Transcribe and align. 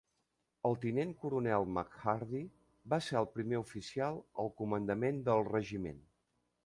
El 0.67 0.77
tinent 0.85 1.11
coronel 1.25 1.65
McHardy 1.75 2.41
va 2.95 2.99
ser 3.09 3.19
el 3.21 3.29
primer 3.35 3.59
oficial 3.65 4.19
al 4.45 4.51
comandament 4.63 5.21
del 5.29 5.45
regiment. 5.51 6.03